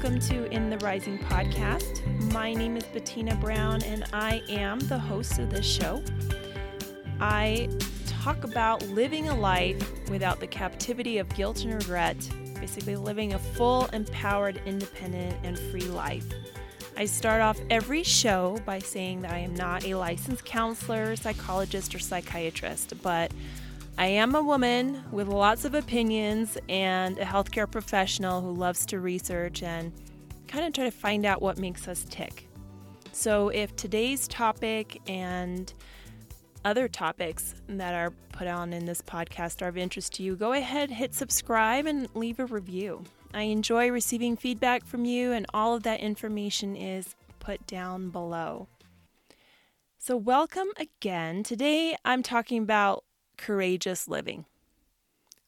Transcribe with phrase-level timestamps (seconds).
[0.00, 2.06] welcome to In the Rising podcast.
[2.32, 6.04] My name is Bettina Brown, and I am the host of this show.
[7.18, 7.68] I
[8.06, 12.16] talk about living a life without the captivity of guilt and regret,
[12.60, 16.26] basically, living a full, empowered, independent, and free life.
[16.96, 21.92] I start off every show by saying that I am not a licensed counselor, psychologist,
[21.92, 23.32] or psychiatrist, but
[23.98, 29.00] I am a woman with lots of opinions and a healthcare professional who loves to
[29.00, 29.92] research and
[30.46, 32.46] kind of try to find out what makes us tick.
[33.10, 35.74] So, if today's topic and
[36.64, 40.52] other topics that are put on in this podcast are of interest to you, go
[40.52, 43.02] ahead, hit subscribe, and leave a review.
[43.34, 48.68] I enjoy receiving feedback from you, and all of that information is put down below.
[49.98, 51.42] So, welcome again.
[51.42, 53.02] Today I'm talking about
[53.38, 54.44] courageous living.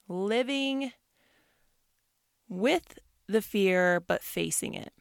[0.09, 0.93] Living
[2.49, 4.93] with the fear, but facing it.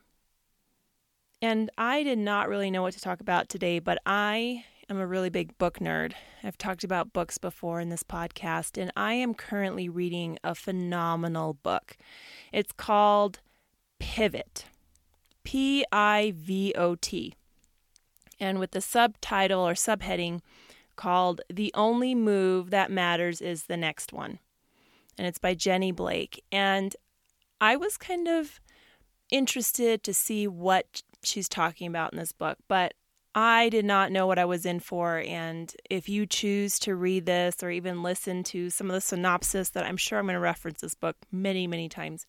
[1.42, 5.08] And I did not really know what to talk about today, but I am a
[5.08, 6.14] really big book nerd.
[6.44, 11.54] I've talked about books before in this podcast, and I am currently reading a phenomenal
[11.54, 11.96] book.
[12.52, 13.40] It's called
[14.00, 14.66] Pivot,
[15.44, 17.36] P I V O T.
[18.40, 20.42] And with the subtitle or subheading,
[21.00, 24.38] called The Only Move That Matters is the Next One.
[25.18, 26.44] And it's by Jenny Blake.
[26.52, 26.94] And
[27.62, 28.60] I was kind of
[29.32, 32.96] interested to see what she's talking about in this book, but
[33.34, 35.20] I did not know what I was in for.
[35.20, 39.70] And if you choose to read this or even listen to some of the synopsis
[39.70, 42.26] that I'm sure I'm going to reference this book many, many times,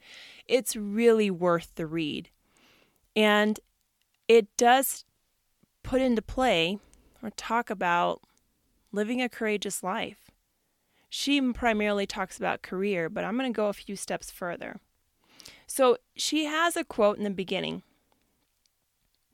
[0.47, 2.29] it's really worth the read.
[3.17, 3.59] And
[4.29, 5.05] it does
[5.83, 6.79] put into play
[7.21, 8.21] or talk about
[8.92, 10.30] living a courageous life.
[11.08, 14.80] She primarily talks about career, but I'm going to go a few steps further.
[15.67, 17.83] So she has a quote in the beginning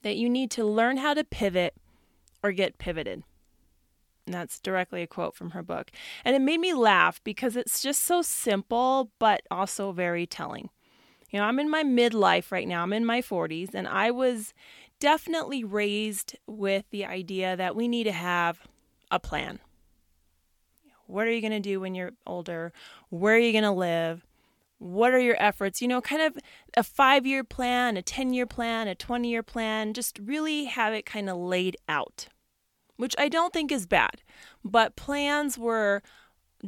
[0.02, 1.74] that you need to learn how to pivot
[2.42, 3.24] or get pivoted.
[4.26, 5.90] And that's directly a quote from her book.
[6.24, 10.70] And it made me laugh because it's just so simple, but also very telling.
[11.30, 14.54] You know, I'm in my midlife right now, I'm in my 40s, and I was
[15.00, 18.60] definitely raised with the idea that we need to have
[19.10, 19.60] a plan.
[21.06, 22.72] What are you going to do when you're older?
[23.10, 24.26] Where are you going to live?
[24.78, 25.80] What are your efforts?
[25.80, 26.36] You know, kind of
[26.76, 30.92] a five year plan, a 10 year plan, a 20 year plan, just really have
[30.92, 32.28] it kind of laid out,
[32.96, 34.22] which I don't think is bad.
[34.64, 36.02] But plans were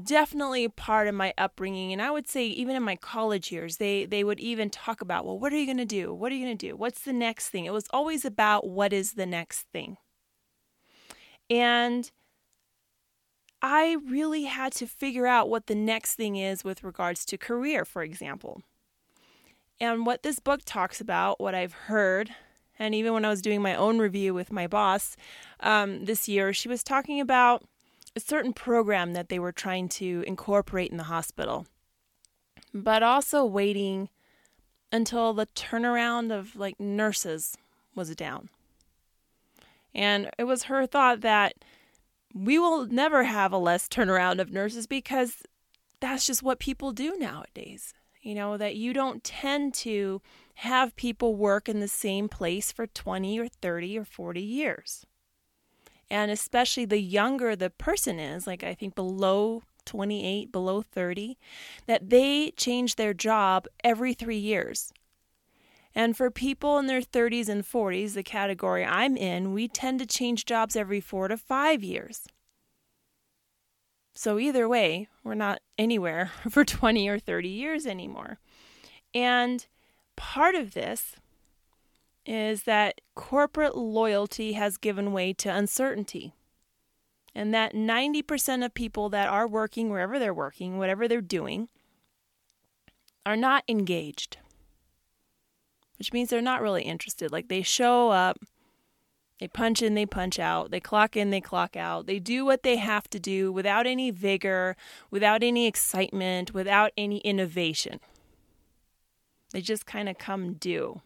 [0.05, 4.05] definitely part of my upbringing and i would say even in my college years they
[4.05, 6.45] they would even talk about well what are you going to do what are you
[6.45, 9.67] going to do what's the next thing it was always about what is the next
[9.73, 9.97] thing
[11.49, 12.13] and
[13.61, 17.85] I really had to figure out what the next thing is with regards to career,
[17.85, 18.63] for example.
[19.81, 22.31] And what this book talks about, what I've heard,
[22.79, 25.17] and even when I was doing my own review with my boss
[25.61, 27.65] um, this year, she was talking about
[28.15, 31.67] a certain program that they were trying to incorporate in the hospital,
[32.73, 34.09] but also waiting
[34.93, 37.57] until the turnaround of like nurses
[37.95, 38.49] was down.
[39.95, 41.55] And it was her thought that
[42.35, 45.43] we will never have a less turnaround of nurses because
[46.01, 47.95] that's just what people do nowadays.
[48.23, 50.21] You know, that you don't tend to
[50.57, 55.07] have people work in the same place for 20 or 30 or 40 years.
[56.11, 61.39] And especially the younger the person is, like I think below 28, below 30,
[61.87, 64.93] that they change their job every three years.
[65.99, 70.07] And for people in their 30s and 40s, the category I'm in, we tend to
[70.07, 72.29] change jobs every four to five years.
[74.15, 78.39] So, either way, we're not anywhere for 20 or 30 years anymore.
[79.13, 79.67] And
[80.15, 81.17] part of this
[82.25, 86.33] is that corporate loyalty has given way to uncertainty.
[87.35, 91.69] And that 90% of people that are working wherever they're working, whatever they're doing,
[93.27, 94.39] are not engaged
[95.99, 97.33] which means they're not really interested.
[97.33, 98.39] Like they show up,
[99.41, 102.07] they punch in, they punch out, they clock in, they clock out.
[102.07, 104.77] They do what they have to do without any vigor,
[105.11, 108.01] without any excitement, without any innovation.
[109.53, 111.01] They just kind of come due.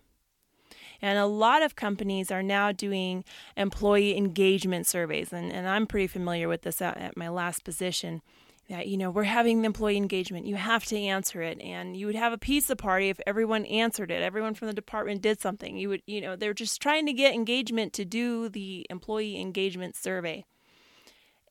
[1.00, 3.24] And a lot of companies are now doing
[3.56, 5.32] employee engagement surveys.
[5.32, 8.22] And, and I'm pretty familiar with this at, at my last position
[8.68, 10.46] that you know we're having the employee engagement.
[10.46, 11.60] You have to answer it.
[11.60, 14.22] And you would have a pizza party if everyone answered it.
[14.22, 15.76] Everyone from the department did something.
[15.76, 19.96] You would you know they're just trying to get engagement to do the employee engagement
[19.96, 20.44] survey.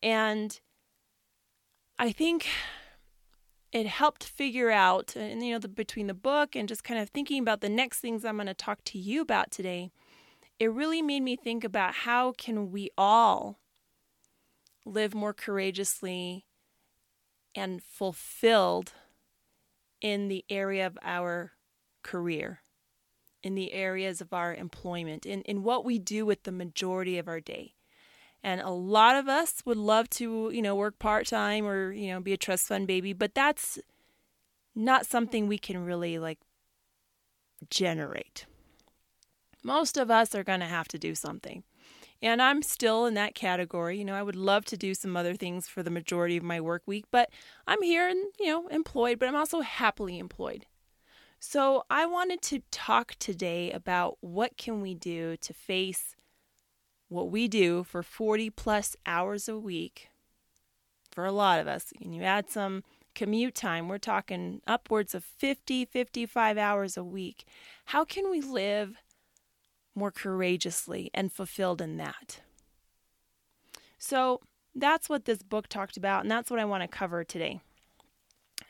[0.02, 0.58] And
[1.98, 2.48] i think
[3.72, 7.08] it helped figure out, and you know, the, between the book and just kind of
[7.08, 9.90] thinking about the next things I'm going to talk to you about today,
[10.58, 13.58] it really made me think about how can we all
[14.84, 16.44] live more courageously
[17.54, 18.92] and fulfilled
[20.00, 21.52] in the area of our
[22.02, 22.60] career,
[23.42, 27.28] in the areas of our employment, in, in what we do with the majority of
[27.28, 27.74] our day.
[28.42, 32.08] And a lot of us would love to, you know, work part time or, you
[32.08, 33.78] know, be a trust fund baby, but that's
[34.74, 36.40] not something we can really like
[37.70, 38.46] generate.
[39.62, 41.62] Most of us are going to have to do something.
[42.22, 43.98] And I'm still in that category.
[43.98, 46.60] You know, I would love to do some other things for the majority of my
[46.60, 47.30] work week, but
[47.66, 50.66] I'm here and, you know, employed, but I'm also happily employed.
[51.40, 56.14] So, I wanted to talk today about what can we do to face
[57.08, 60.08] what we do for 40 plus hours a week
[61.10, 61.92] for a lot of us.
[62.00, 62.84] And you add some
[63.14, 67.44] commute time, we're talking upwards of 50, 55 hours a week.
[67.86, 68.96] How can we live
[69.94, 72.40] more courageously and fulfilled in that.
[73.98, 74.40] So
[74.74, 77.60] that's what this book talked about, and that's what I want to cover today.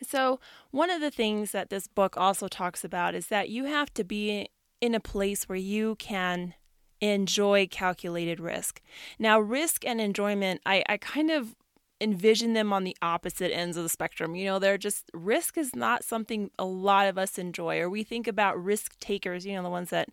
[0.02, 0.40] So,
[0.70, 4.04] one of the things that this book also talks about is that you have to
[4.04, 4.48] be
[4.80, 6.54] in a place where you can
[7.00, 8.80] enjoy calculated risk.
[9.18, 11.54] Now, risk and enjoyment, I, I kind of
[12.00, 14.34] envision them on the opposite ends of the spectrum.
[14.34, 18.02] You know, they're just risk is not something a lot of us enjoy, or we
[18.02, 20.08] think about risk takers, you know, the ones that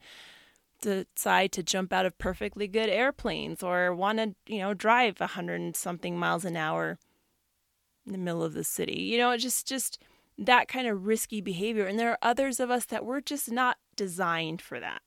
[0.82, 5.28] decide to jump out of perfectly good airplanes or want to, you know, drive a
[5.28, 6.98] hundred and something miles an hour
[8.06, 9.02] in the middle of the city.
[9.02, 10.00] You know, just just
[10.38, 11.86] that kind of risky behavior.
[11.86, 15.02] And there are others of us that we're just not designed for that.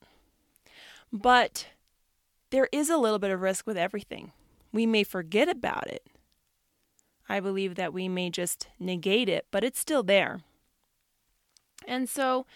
[1.13, 1.69] But
[2.51, 4.33] there is a little bit of risk with everything.
[4.73, 6.07] We may forget about it.
[7.29, 10.41] I believe that we may just negate it, but it's still there.
[11.87, 12.47] And so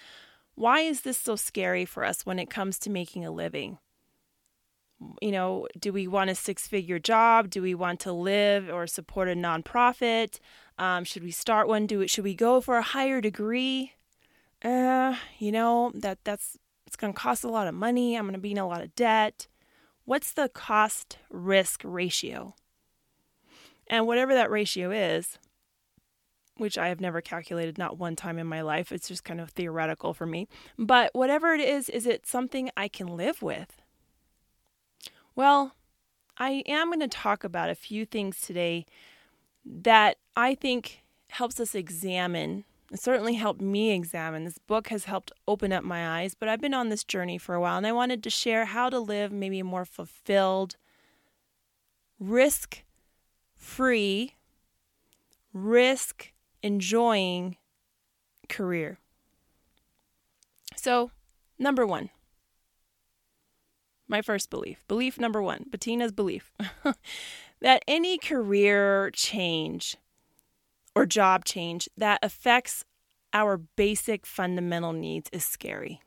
[0.56, 3.78] why is this so scary for us when it comes to making a living?
[5.20, 7.50] You know, do we want a six figure job?
[7.50, 10.40] Do we want to live or support a nonprofit?
[10.78, 11.86] Um, should we start one?
[11.86, 12.08] Do it?
[12.08, 13.92] Should we go for a higher degree?
[14.64, 16.56] Uh, you know that that's
[16.86, 18.16] it's going to cost a lot of money.
[18.16, 19.48] I'm going to be in a lot of debt.
[20.06, 22.54] What's the cost risk ratio?
[23.88, 25.38] And whatever that ratio is,
[26.56, 28.90] which I have never calculated not one time in my life.
[28.92, 30.48] It's just kind of theoretical for me.
[30.78, 33.82] But whatever it is, is it something I can live with?
[35.34, 35.74] Well,
[36.38, 38.86] I am going to talk about a few things today
[39.64, 42.64] that I think helps us examine.
[42.92, 44.44] It certainly helped me examine.
[44.44, 47.54] This book has helped open up my eyes, but I've been on this journey for
[47.54, 50.76] a while and I wanted to share how to live maybe a more fulfilled,
[52.18, 52.82] risk
[53.56, 54.34] free,
[55.52, 56.32] risk
[56.62, 57.56] enjoying
[58.48, 58.98] career.
[60.76, 61.10] So,
[61.58, 62.10] number one,
[64.08, 66.52] my first belief, belief number one, Bettina's belief,
[67.60, 69.96] that any career change
[70.94, 72.84] or job change that affects
[73.32, 76.00] our basic fundamental needs is scary.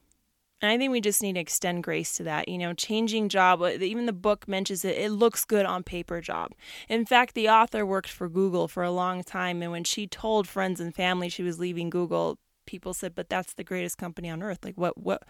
[0.61, 2.50] And I think we just need to extend grace to that.
[2.50, 6.19] You know, changing job, uh, even the book mentions it, it looks good on paper
[6.19, 6.51] job.
[6.89, 9.61] In fact, the author worked for Google for a long time.
[9.61, 13.54] And when she told friends and family she was leaving Google, people said, but that's
[13.54, 14.59] the greatest company on earth.
[14.63, 15.23] Like, what, what?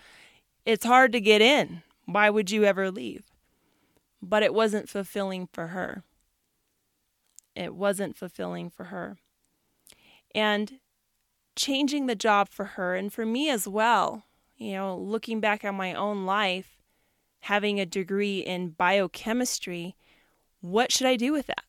[0.65, 1.83] It's hard to get in.
[2.05, 3.25] Why would you ever leave?
[4.21, 6.03] But it wasn't fulfilling for her.
[7.55, 9.17] It wasn't fulfilling for her.
[10.33, 10.79] And
[11.55, 14.23] changing the job for her and for me as well
[14.59, 16.77] you know, looking back on my own life,
[17.41, 19.95] having a degree in biochemistry,
[20.59, 21.63] what should I do with that?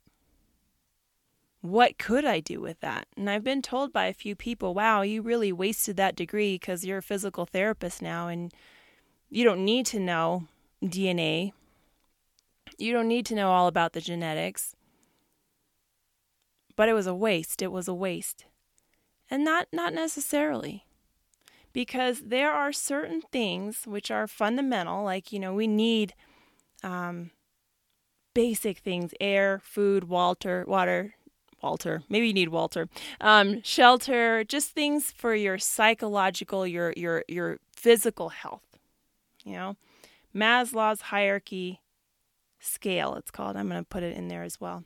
[1.63, 3.07] What could I do with that?
[3.17, 6.85] And I've been told by a few people, wow, you really wasted that degree because
[6.85, 8.53] you're a physical therapist now and
[9.29, 10.49] you don't need to know
[10.83, 11.53] DNA.
[12.77, 14.75] You don't need to know all about the genetics.
[16.75, 17.63] But it was a waste.
[17.63, 18.47] It was a waste.
[19.31, 20.87] And not not necessarily
[21.73, 26.15] because there are certain things which are fundamental, like, you know, we need
[26.83, 27.31] um,
[28.35, 31.15] basic things air, food, Walter, water,
[31.63, 32.89] Walter, maybe you need Walter,
[33.21, 38.63] um, shelter, just things for your psychological, your, your, your physical health.
[39.45, 39.77] You know,
[40.35, 41.81] Maslow's hierarchy
[42.59, 43.57] scale, it's called.
[43.57, 44.85] I'm going to put it in there as well.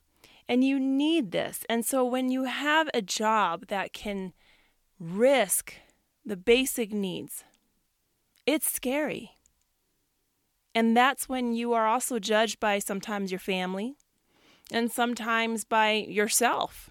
[0.48, 1.64] And you need this.
[1.68, 4.32] And so when you have a job that can
[4.98, 5.74] risk
[6.24, 7.44] the basic needs.
[8.46, 9.38] It's scary.
[10.74, 13.96] And that's when you are also judged by sometimes your family
[14.72, 16.90] and sometimes by yourself.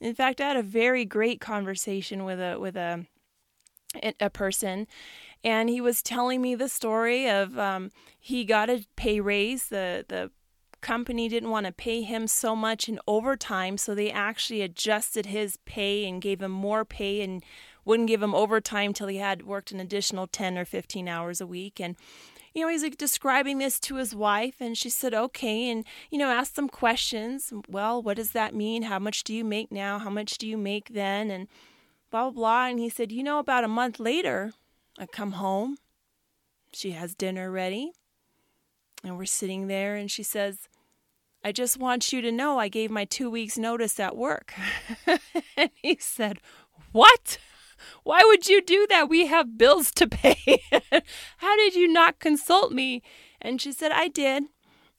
[0.00, 3.06] In fact, I had a very great conversation with a with a
[4.20, 4.86] a person,
[5.44, 9.68] and he was telling me the story of um, he got a pay raise.
[9.68, 10.30] The the
[10.80, 15.56] company didn't want to pay him so much in overtime, so they actually adjusted his
[15.64, 17.44] pay and gave him more pay and
[17.84, 21.46] wouldn't give him overtime till he had worked an additional 10 or 15 hours a
[21.46, 21.96] week and
[22.54, 26.18] you know he's like describing this to his wife and she said okay and you
[26.18, 29.98] know asked some questions well what does that mean how much do you make now
[29.98, 31.48] how much do you make then and
[32.10, 34.52] blah blah blah and he said you know about a month later
[34.98, 35.78] I come home.
[36.72, 37.92] She has dinner ready.
[39.04, 40.68] And we're sitting there, and she says,
[41.44, 44.54] I just want you to know I gave my two weeks' notice at work.
[45.56, 46.38] and he said,
[46.92, 47.38] What?
[48.04, 49.08] Why would you do that?
[49.08, 50.62] We have bills to pay.
[51.38, 53.02] How did you not consult me?
[53.40, 54.44] And she said, I did.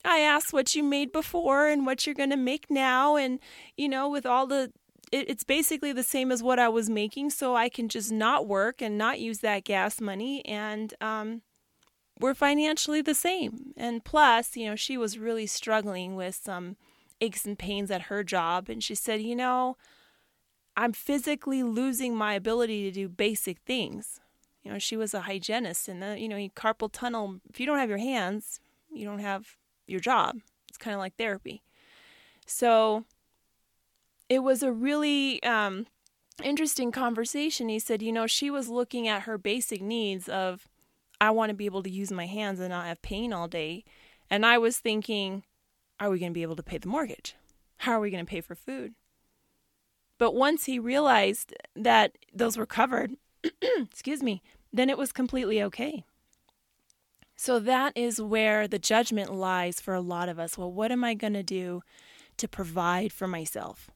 [0.05, 3.15] I asked what you made before and what you're going to make now.
[3.15, 3.39] And,
[3.77, 4.71] you know, with all the
[5.13, 8.47] it, it's basically the same as what I was making, so I can just not
[8.47, 11.43] work and not use that gas money, and um,
[12.19, 13.73] we're financially the same.
[13.77, 16.77] And plus, you know, she was really struggling with some
[17.21, 19.77] aches and pains at her job, and she said, you know,
[20.75, 24.19] I'm physically losing my ability to do basic things.
[24.63, 27.39] You know, she was a hygienist, and the, you know, carpal tunnel.
[27.49, 28.59] If you don't have your hands,
[28.91, 30.37] you don't have your job.
[30.69, 31.63] It's kind of like therapy.
[32.45, 33.03] So
[34.29, 35.85] it was a really um,
[36.41, 37.69] interesting conversation.
[37.69, 40.67] He said, you know, she was looking at her basic needs of,
[41.21, 43.83] I want to be able to use my hands and not have pain all day.
[44.29, 45.43] And I was thinking,
[45.99, 47.35] are we going to be able to pay the mortgage?
[47.77, 48.93] How are we going to pay for food?
[50.23, 53.17] But once he realized that those were covered,
[53.61, 56.05] excuse me, then it was completely okay.
[57.35, 60.57] So that is where the judgment lies for a lot of us.
[60.57, 61.81] Well, what am I going to do
[62.37, 63.91] to provide for myself?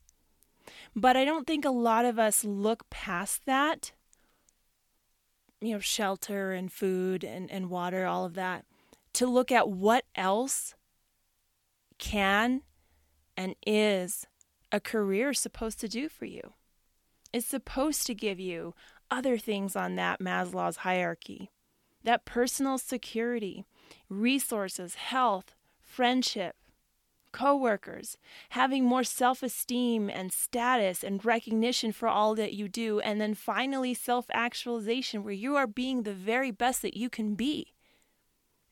[0.94, 3.94] But I don't think a lot of us look past that.
[5.62, 8.66] You know, shelter and food and, and water, all of that,
[9.14, 10.76] to look at what else
[11.98, 12.64] can
[13.38, 14.28] and is
[14.72, 16.54] a career is supposed to do for you.
[17.34, 18.74] It's supposed to give you
[19.10, 21.50] other things on that Maslow's hierarchy
[22.04, 23.66] that personal security,
[24.08, 26.56] resources, health, friendship,
[27.34, 28.18] coworkers,
[28.50, 33.34] having more self esteem and status and recognition for all that you do, and then
[33.34, 37.74] finally self actualization where you are being the very best that you can be.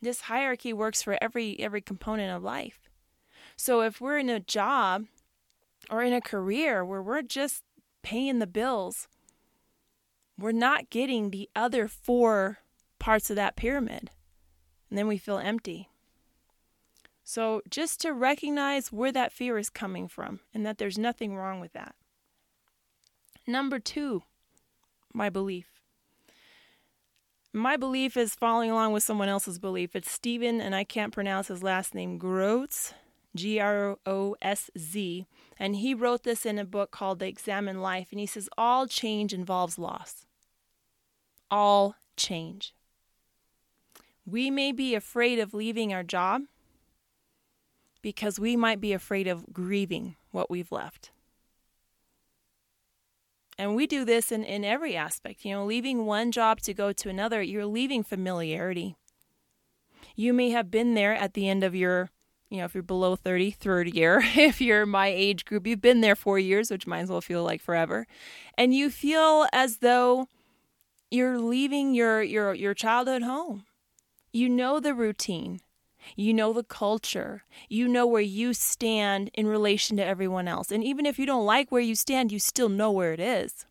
[0.02, 2.90] This hierarchy works for every every component of life.
[3.58, 5.06] So if we're in a job
[5.90, 7.64] or in a career where we're just
[8.04, 9.08] paying the bills,
[10.38, 12.60] we're not getting the other four
[13.00, 14.12] parts of that pyramid.
[14.90, 15.90] And then we feel empty.
[17.24, 21.60] So, just to recognize where that fear is coming from and that there's nothing wrong
[21.60, 21.96] with that.
[23.48, 24.24] Number two,
[25.12, 25.82] my belief.
[27.52, 29.96] My belief is following along with someone else's belief.
[29.96, 32.94] It's Stephen, and I can't pronounce his last name, Grotz,
[33.36, 35.28] G R O S Z.
[35.60, 38.08] And he wrote this in a book called The Examined Life.
[38.12, 40.26] And he says, All change involves loss.
[41.52, 42.74] All change.
[44.26, 46.44] We may be afraid of leaving our job
[48.02, 51.12] because we might be afraid of grieving what we've left.
[53.58, 55.46] And we do this in, in every aspect.
[55.46, 58.96] You know, leaving one job to go to another, you're leaving familiarity.
[60.16, 62.10] You may have been there at the end of your,
[62.50, 64.22] you know, if you're below 30, third year.
[64.36, 67.44] If you're my age group, you've been there four years, which might as well feel
[67.44, 68.06] like forever.
[68.58, 70.28] And you feel as though
[71.10, 73.66] you're leaving your, your, your childhood home.
[74.32, 75.62] You know the routine.
[76.16, 77.44] You know the culture.
[77.68, 80.72] You know where you stand in relation to everyone else.
[80.72, 83.66] And even if you don't like where you stand, you still know where it is.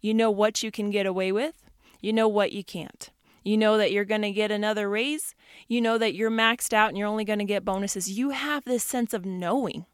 [0.00, 1.62] You know what you can get away with.
[2.00, 3.10] You know what you can't.
[3.42, 5.34] You know that you're going to get another raise.
[5.68, 8.10] You know that you're maxed out and you're only going to get bonuses.
[8.10, 9.86] You have this sense of knowing.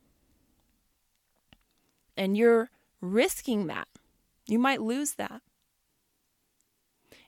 [2.17, 3.89] And you're risking that.
[4.47, 5.43] You might lose that.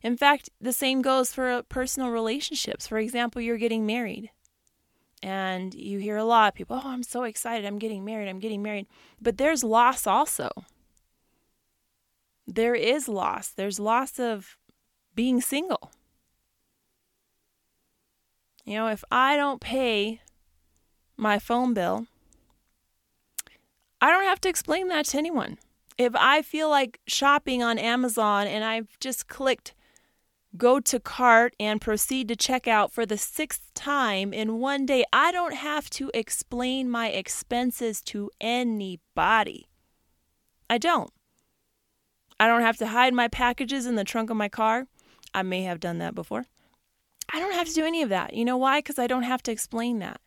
[0.03, 2.87] In fact, the same goes for uh, personal relationships.
[2.87, 4.31] For example, you're getting married.
[5.23, 7.67] And you hear a lot of people, oh, I'm so excited.
[7.67, 8.29] I'm getting married.
[8.29, 8.87] I'm getting married.
[9.21, 10.49] But there's loss also.
[12.47, 13.51] There is loss.
[13.51, 14.57] There's loss of
[15.15, 15.93] being single.
[18.71, 20.21] You know, if I don't pay
[21.17, 22.07] my phone bill,
[24.01, 25.59] I don't have to explain that to anyone.
[25.99, 29.75] If I feel like shopping on Amazon and I've just clicked
[30.57, 35.05] go to cart and proceed to checkout for the sixth time in one day.
[35.13, 39.67] I don't have to explain my expenses to anybody.
[40.69, 41.13] I don't.
[42.39, 44.87] I don't have to hide my packages in the trunk of my car.
[45.35, 46.47] I may have done that before.
[47.33, 48.35] I don't have to do any of that.
[48.35, 48.79] You know why?
[48.79, 50.21] Because I don't have to explain that.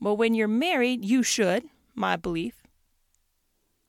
[0.00, 2.62] But when you're married, you should, my belief.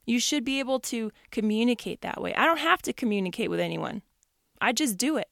[0.05, 2.33] You should be able to communicate that way.
[2.35, 4.01] I don't have to communicate with anyone,
[4.61, 5.29] I just do it.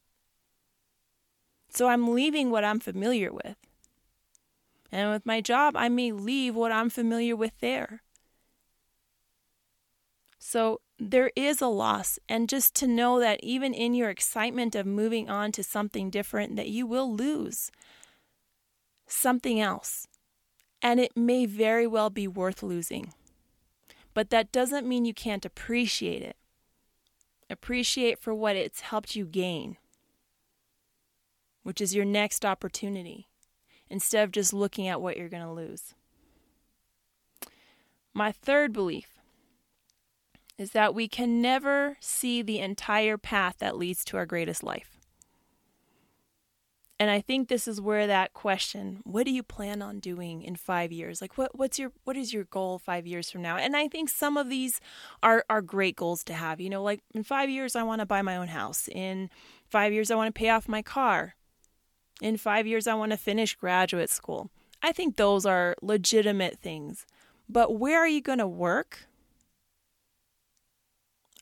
[1.70, 3.56] So I'm leaving what I'm familiar with.
[4.92, 8.02] And with my job, I may leave what I'm familiar with there.
[10.50, 12.20] So there is a loss.
[12.30, 16.56] And just to know that even in your excitement of moving on to something different,
[16.56, 17.70] that you will lose
[19.08, 20.08] something else.
[20.82, 23.12] And it may very well be worth losing.
[24.14, 26.38] But that doesn't mean you can't appreciate it.
[27.50, 29.76] Appreciate for what it's helped you gain,
[31.64, 33.28] which is your next opportunity,
[33.90, 35.94] instead of just looking at what you're going to lose.
[38.14, 39.17] My third belief
[40.58, 44.98] is that we can never see the entire path that leads to our greatest life.
[47.00, 50.56] And I think this is where that question, what do you plan on doing in
[50.56, 51.22] 5 years?
[51.22, 53.58] Like what what's your what is your goal 5 years from now?
[53.58, 54.82] And I think some of these
[55.22, 56.60] are are great goals to have.
[56.60, 58.88] You know, like in 5 years I want to buy my own house.
[58.88, 59.30] In
[59.70, 61.36] 5 years I want to pay off my car.
[62.20, 64.50] In 5 years I want to finish graduate school.
[64.82, 67.06] I think those are legitimate things.
[67.48, 69.07] But where are you going to work?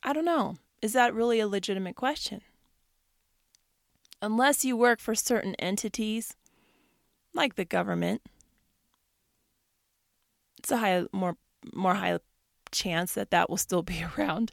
[0.06, 0.58] I don't know.
[0.84, 2.42] Is that really a legitimate question?
[4.22, 6.36] Unless you work for certain entities,
[7.34, 8.22] like the government,
[10.60, 11.38] it's a high, more,
[11.74, 12.20] more high
[12.72, 14.52] chance that that will still be around.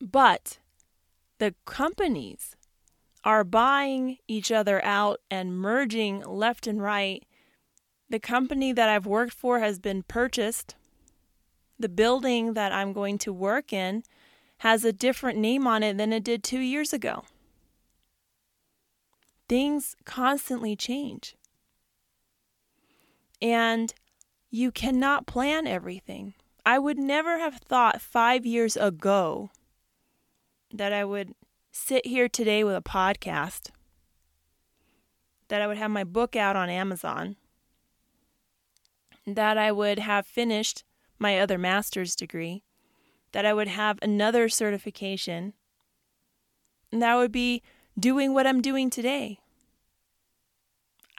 [0.00, 0.58] But
[1.38, 2.54] the companies
[3.24, 7.24] are buying each other out and merging left and right.
[8.08, 10.76] The company that I've worked for has been purchased
[11.78, 14.02] the building that I'm going to work in
[14.58, 17.24] has a different name on it than it did two years ago.
[19.48, 21.36] Things constantly change.
[23.40, 23.94] And
[24.50, 26.34] you cannot plan everything.
[26.66, 29.50] I would never have thought five years ago
[30.72, 31.34] that I would
[31.70, 33.70] sit here today with a podcast,
[35.48, 37.36] that I would have my book out on Amazon,
[39.26, 40.84] that I would have finished
[41.18, 42.62] my other master's degree,
[43.32, 45.54] that I would have another certification,
[46.90, 47.62] and that would be
[47.98, 49.40] doing what I'm doing today.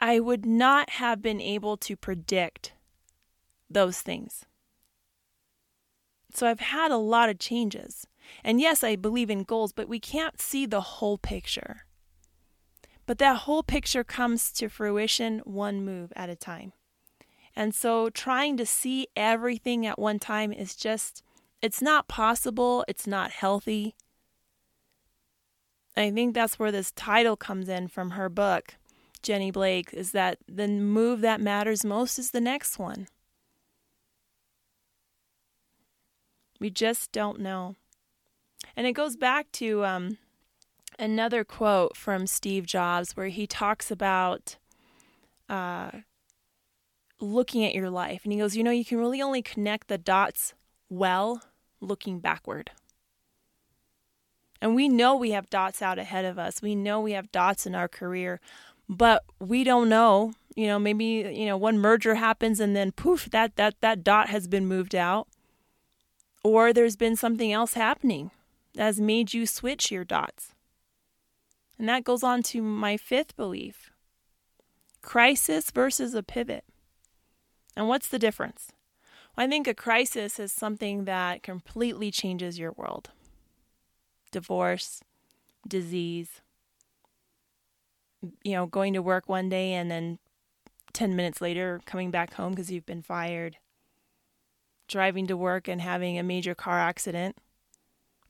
[0.00, 2.72] I would not have been able to predict
[3.68, 4.46] those things.
[6.32, 8.06] So I've had a lot of changes.
[8.42, 11.84] And yes, I believe in goals, but we can't see the whole picture.
[13.06, 16.72] But that whole picture comes to fruition one move at a time.
[17.56, 21.22] And so trying to see everything at one time is just,
[21.60, 23.96] it's not possible, it's not healthy.
[25.96, 28.76] I think that's where this title comes in from her book,
[29.22, 33.08] Jenny Blake, is that the move that matters most is the next one.
[36.60, 37.74] We just don't know.
[38.76, 40.18] And it goes back to um,
[40.98, 44.56] another quote from Steve Jobs where he talks about
[45.48, 45.90] uh,
[47.20, 48.22] looking at your life.
[48.24, 50.54] And he goes, You know, you can really only connect the dots
[50.88, 51.42] well
[51.80, 52.70] looking backward.
[54.60, 56.60] And we know we have dots out ahead of us.
[56.60, 58.40] We know we have dots in our career,
[58.88, 60.34] but we don't know.
[60.54, 64.28] You know, maybe you know one merger happens and then poof, that that that dot
[64.28, 65.28] has been moved out,
[66.42, 68.32] or there's been something else happening
[68.74, 70.54] that has made you switch your dots.
[71.78, 73.90] And that goes on to my fifth belief:
[75.00, 76.64] crisis versus a pivot.
[77.76, 78.72] And what's the difference?
[79.36, 83.10] Well, I think a crisis is something that completely changes your world
[84.32, 85.02] divorce,
[85.66, 86.40] disease,
[88.44, 90.18] you know, going to work one day and then
[90.92, 93.56] 10 minutes later coming back home because you've been fired,
[94.88, 97.36] driving to work and having a major car accident.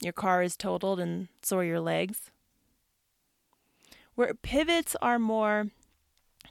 [0.01, 2.31] Your car is totaled and so are your legs.
[4.15, 5.69] Where pivots are more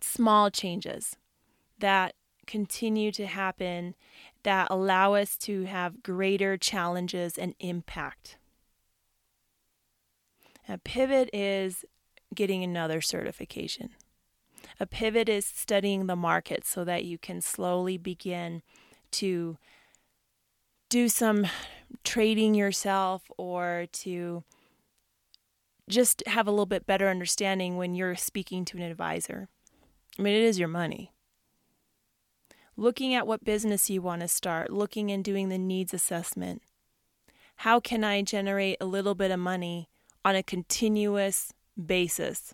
[0.01, 1.15] small changes
[1.79, 2.13] that
[2.49, 3.93] continue to happen
[4.41, 8.37] that allow us to have greater challenges and impact.
[10.67, 11.85] A pivot is
[12.33, 13.91] getting another certification.
[14.79, 18.63] A pivot is studying the market so that you can slowly begin
[19.11, 19.57] to
[20.89, 21.45] do some
[22.03, 24.43] trading yourself or to
[25.87, 29.49] just have a little bit better understanding when you're speaking to an advisor.
[30.17, 31.11] I mean, it is your money
[32.79, 36.61] looking at what business you want to start, looking and doing the needs assessment,
[37.57, 39.89] how can I generate a little bit of money
[40.23, 42.53] on a continuous basis?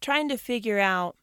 [0.00, 1.16] Trying to figure out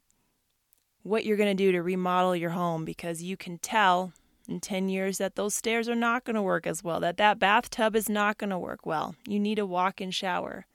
[1.03, 4.11] what you're going to do to remodel your home because you can tell
[4.47, 7.39] in 10 years that those stairs are not going to work as well, that that
[7.39, 9.15] bathtub is not going to work well.
[9.25, 10.65] You need a walk in shower.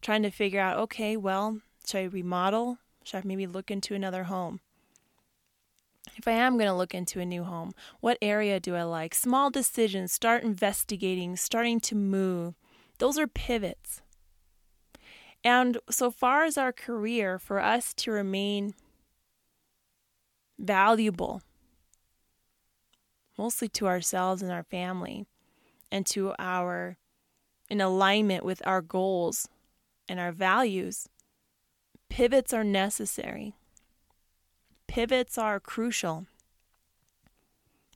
[0.00, 2.78] Trying to figure out, okay, well, should I remodel?
[3.02, 4.60] Should I maybe look into another home?
[6.18, 9.14] If I am going to look into a new home, what area do I like?
[9.14, 12.54] Small decisions, start investigating, starting to move.
[12.98, 14.02] Those are pivots.
[15.44, 18.74] And so far as our career, for us to remain
[20.58, 21.40] valuable,
[23.38, 25.24] mostly to ourselves and our family,
[25.92, 26.96] and to our,
[27.70, 29.48] in alignment with our goals
[30.08, 31.08] and our values,
[32.10, 33.54] pivots are necessary.
[34.88, 36.26] Pivots are crucial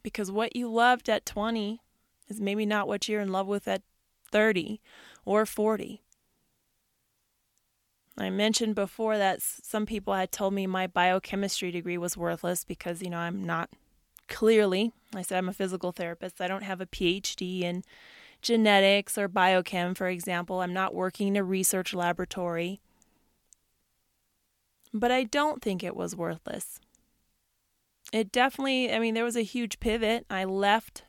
[0.02, 1.80] because what you loved at 20
[2.28, 3.82] is maybe not what you're in love with at
[4.30, 4.80] 30
[5.24, 6.02] or 40.
[8.18, 13.02] I mentioned before that some people had told me my biochemistry degree was worthless because,
[13.02, 13.70] you know, I'm not
[14.28, 16.40] clearly, I said I'm a physical therapist.
[16.40, 17.84] I don't have a PhD in
[18.42, 20.60] genetics or biochem, for example.
[20.60, 22.80] I'm not working in a research laboratory.
[24.92, 26.78] But I don't think it was worthless.
[28.12, 30.26] It definitely, I mean, there was a huge pivot.
[30.28, 31.04] I left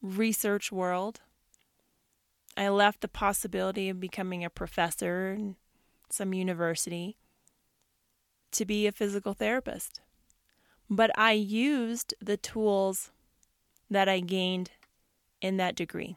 [0.00, 1.20] research world.
[2.56, 5.56] I left the possibility of becoming a professor in
[6.10, 7.16] some university
[8.52, 10.00] to be a physical therapist.
[10.88, 13.10] But I used the tools
[13.90, 14.70] that I gained
[15.40, 16.16] in that degree.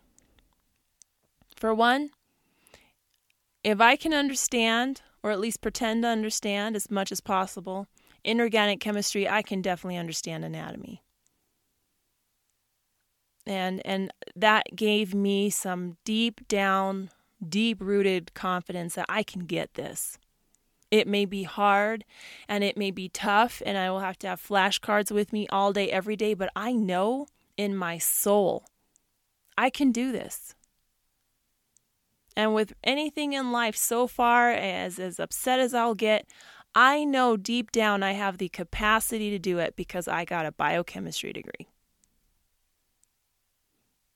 [1.55, 2.11] For one,
[3.63, 7.87] if I can understand, or at least pretend to understand as much as possible,
[8.23, 11.01] inorganic chemistry, I can definitely understand anatomy.
[13.47, 17.09] And and that gave me some deep down
[17.49, 20.19] deep rooted confidence that I can get this.
[20.91, 22.05] It may be hard
[22.47, 25.73] and it may be tough, and I will have to have flashcards with me all
[25.73, 27.25] day, every day, but I know
[27.57, 28.65] in my soul
[29.57, 30.54] I can do this.
[32.35, 36.27] And with anything in life so far, as, as upset as I'll get,
[36.73, 40.51] I know deep down I have the capacity to do it because I got a
[40.51, 41.67] biochemistry degree.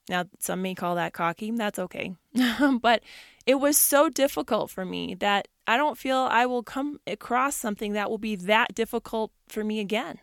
[0.10, 1.52] Now, some may call that cocky.
[1.52, 2.16] That's okay.
[2.82, 3.04] but
[3.46, 7.94] it was so difficult for me that I don't feel I will come across something
[7.94, 10.20] that will be that difficult for me again.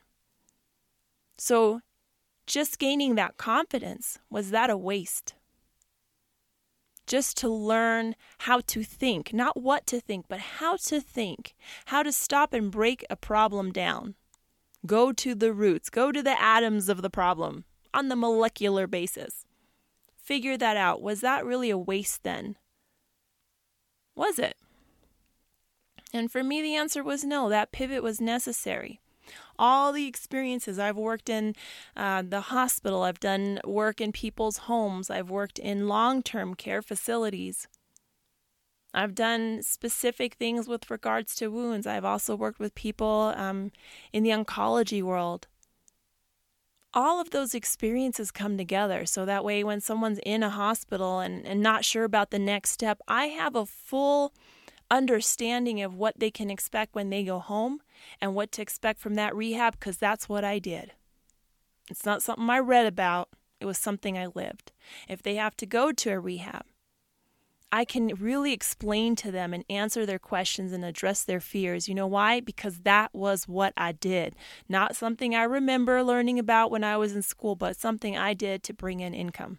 [1.39, 1.81] So,
[2.47, 5.36] just gaining that confidence, was that a waste?
[7.07, 11.55] Just to learn how to think, not what to think, but how to think,
[11.87, 14.15] how to stop and break a problem down.
[14.85, 17.65] Go to the roots, go to the atoms of the problem
[17.95, 19.47] on the molecular basis
[20.27, 21.01] figure that out.
[21.01, 22.57] Was that really a waste then?
[24.17, 24.57] Was it?
[26.13, 27.49] And for me, the answer was no.
[27.49, 29.01] That pivot was necessary.
[29.59, 31.55] All the experiences I've worked in
[31.97, 36.83] uh, the hospital, I've done work in people's homes, I've worked in long term care
[36.83, 37.69] facilities.
[38.95, 41.87] I've done specific things with regards to wounds.
[41.87, 43.71] I've also worked with people um,
[44.11, 45.49] in the oncology world
[46.97, 51.47] all of those experiences come together so that way when someone's in a hospital and,
[51.47, 54.33] and not sure about the next step, I have a full
[54.91, 57.81] understanding of what they can expect when they go home
[58.21, 60.93] and what to expect from that rehab because that's what I did.
[61.89, 63.29] It's not something I read about,
[63.61, 64.73] it was something I lived.
[65.09, 66.65] If they have to go to a rehab,
[67.73, 71.89] I can really explain to them and answer their questions and address their fears.
[71.89, 72.41] You know why?
[72.41, 74.35] Because that was what I did.
[74.69, 78.63] Not something I remember learning about when I was in school, but something I did
[78.65, 79.59] to bring in income.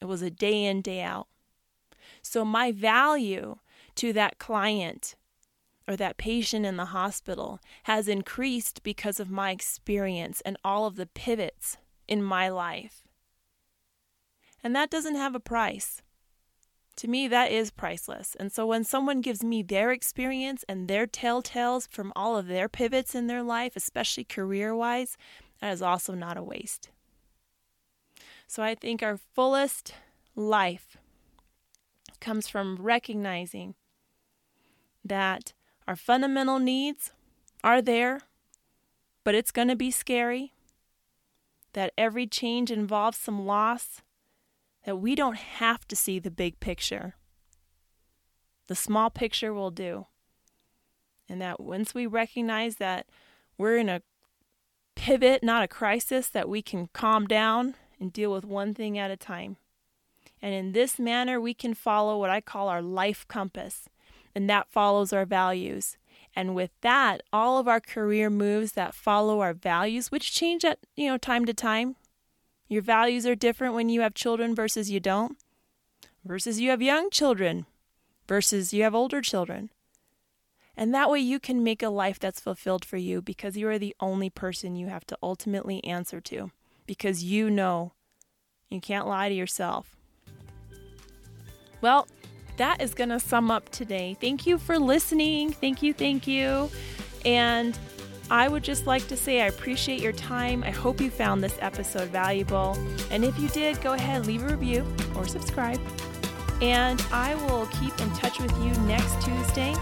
[0.00, 1.26] It was a day in, day out.
[2.22, 3.56] So my value
[3.96, 5.14] to that client
[5.88, 10.96] or that patient in the hospital has increased because of my experience and all of
[10.96, 11.76] the pivots
[12.08, 13.02] in my life.
[14.62, 16.02] And that doesn't have a price.
[16.96, 18.34] To me, that is priceless.
[18.40, 22.68] And so when someone gives me their experience and their telltales from all of their
[22.68, 25.16] pivots in their life, especially career wise,
[25.60, 26.90] that is also not a waste.
[28.48, 29.94] So I think our fullest
[30.34, 30.96] life
[32.20, 33.74] comes from recognizing
[35.08, 35.52] that
[35.86, 37.12] our fundamental needs
[37.62, 38.22] are there,
[39.24, 40.52] but it's going to be scary.
[41.72, 44.02] That every change involves some loss,
[44.84, 47.14] that we don't have to see the big picture.
[48.68, 50.06] The small picture will do.
[51.28, 53.06] And that once we recognize that
[53.58, 54.02] we're in a
[54.94, 59.10] pivot, not a crisis, that we can calm down and deal with one thing at
[59.10, 59.56] a time.
[60.42, 63.88] And in this manner, we can follow what I call our life compass,
[64.36, 65.96] and that follows our values.
[66.36, 70.78] And with that, all of our career moves that follow our values, which change at
[70.94, 71.96] you know time to time.
[72.68, 75.38] Your values are different when you have children versus you don't,
[76.22, 77.64] versus you have young children,
[78.28, 79.70] versus you have older children.
[80.76, 83.78] And that way you can make a life that's fulfilled for you because you are
[83.78, 86.50] the only person you have to ultimately answer to
[86.86, 87.94] because you know
[88.68, 89.96] you can't lie to yourself.
[91.80, 92.06] Well,
[92.56, 94.16] that is going to sum up today.
[94.20, 95.52] Thank you for listening.
[95.52, 96.70] Thank you, thank you.
[97.24, 97.78] And
[98.30, 100.64] I would just like to say I appreciate your time.
[100.64, 102.76] I hope you found this episode valuable.
[103.10, 105.80] And if you did, go ahead, and leave a review or subscribe.
[106.60, 109.74] And I will keep in touch with you next Tuesday.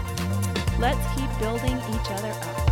[0.77, 2.64] Let's keep building each other up.